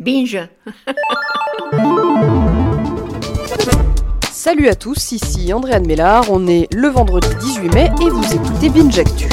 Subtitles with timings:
[0.00, 0.48] Binge.
[4.32, 8.70] Salut à tous, ici Andréane Mélard, on est le vendredi 18 mai et vous écoutez
[8.70, 9.28] Binge Actu.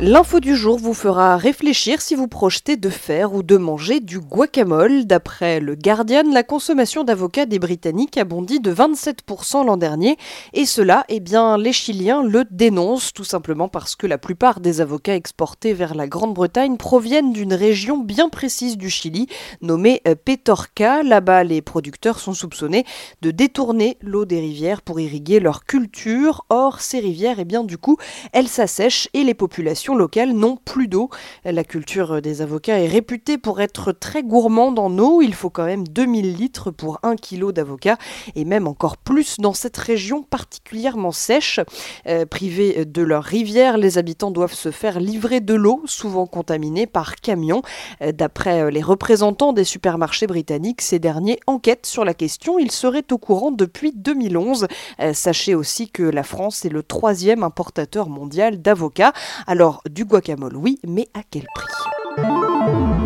[0.00, 4.18] L'info du jour vous fera réfléchir si vous projetez de faire ou de manger du
[4.18, 5.04] guacamole.
[5.04, 10.16] D'après le Guardian, la consommation d'avocats des Britanniques a bondi de 27% l'an dernier.
[10.54, 14.80] Et cela, eh bien, les Chiliens le dénoncent tout simplement parce que la plupart des
[14.80, 19.28] avocats exportés vers la Grande-Bretagne proviennent d'une région bien précise du Chili,
[19.60, 21.04] nommée euh, Petorca.
[21.04, 22.84] Là-bas, les producteurs sont soupçonnés
[23.22, 26.44] de détourner l'eau des rivières pour irriguer leur culture.
[26.48, 27.98] Or, ces rivières, eh bien, du coup,
[28.32, 31.10] elles s'assèchent et les populations locales n'ont plus d'eau.
[31.44, 35.22] La culture des avocats est réputée pour être très gourmande en eau.
[35.22, 37.96] Il faut quand même 2000 litres pour 1 kg d'avocat
[38.34, 41.60] et même encore plus dans cette région particulièrement sèche.
[42.06, 46.86] Euh, privés de leur rivière, les habitants doivent se faire livrer de l'eau, souvent contaminée
[46.86, 47.62] par camion.
[48.02, 52.58] Euh, d'après euh, les représentants des supermarchés britanniques, ces derniers enquêtent sur la question.
[52.58, 54.66] Ils seraient au courant depuis 2011.
[55.12, 59.12] sachez aussi que la France est le troisième importateur mondial d'avocats.
[59.50, 62.49] Alors, du guacamole, oui, mais à quel prix?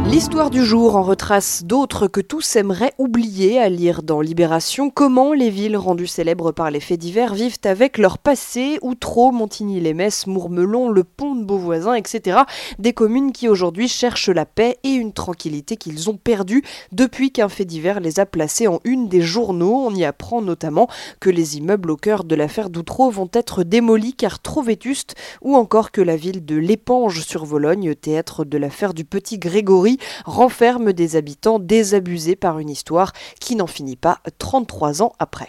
[0.07, 5.33] L'histoire du jour en retrace d'autres que tous aimeraient oublier à lire dans Libération comment
[5.33, 10.91] les villes rendues célèbres par les faits divers vivent avec leur passé, Outreau, Montigny-les-Messes, Mourmelon,
[10.91, 12.41] le pont de Beauvoisin, etc.
[12.79, 17.49] Des communes qui aujourd'hui cherchent la paix et une tranquillité qu'ils ont perdue depuis qu'un
[17.49, 19.85] fait divers les a placés en une des journaux.
[19.87, 20.87] On y apprend notamment
[21.19, 25.57] que les immeubles au cœur de l'affaire d'Outreau vont être démolis car trop vétustes ou
[25.57, 30.93] encore que la ville de l'Épange sur Vologne, théâtre de l'affaire du petit Grégory, renferme
[30.93, 35.47] des habitants désabusés par une histoire qui n'en finit pas 33 ans après.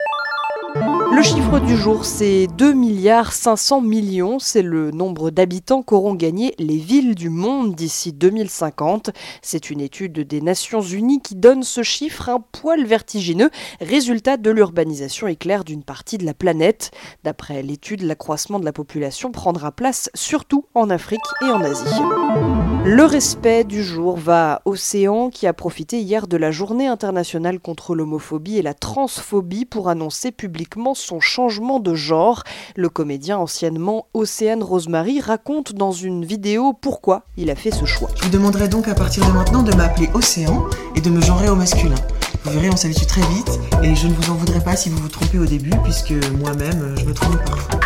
[0.76, 4.40] Le chiffre du jour, c'est 2 milliards 500 millions.
[4.40, 9.12] C'est le nombre d'habitants qu'auront gagné les villes du monde d'ici 2050.
[9.42, 14.52] C'est une étude des Nations Unies qui donne ce chiffre un poil vertigineux, résultat de
[14.52, 16.92] l'urbanisation éclair d'une partie de la planète.
[17.24, 22.75] D'après l'étude, l'accroissement de la population prendra place surtout en Afrique et en Asie.
[22.88, 27.60] Le respect du jour va à Océan qui a profité hier de la journée internationale
[27.60, 32.44] contre l'homophobie et la transphobie pour annoncer publiquement son changement de genre.
[32.76, 38.10] Le comédien anciennement Océane Rosemary raconte dans une vidéo pourquoi il a fait ce choix.
[38.18, 41.50] Je vous demanderai donc à partir de maintenant de m'appeler Océan et de me genrer
[41.50, 41.96] au masculin.
[42.44, 44.98] Vous verrez, on s'habitue très vite et je ne vous en voudrais pas si vous
[44.98, 47.80] vous trompez au début puisque moi-même je me trompe parfois.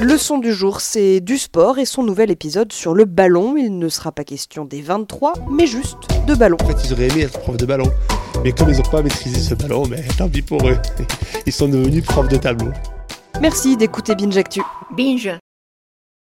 [0.00, 3.56] Le son du jour, c'est du sport et son nouvel épisode sur le ballon.
[3.56, 6.56] Il ne sera pas question des 23, mais juste de ballon.
[6.60, 7.88] En fait, ils auraient aimé être prof de ballon.
[8.42, 10.76] Mais comme ils n'ont pas maîtrisé ce ballon, mais tant pis pour eux.
[11.46, 12.72] Ils sont devenus profs de tableau.
[13.40, 14.62] Merci d'écouter Binge Actu.
[14.96, 15.30] Binge.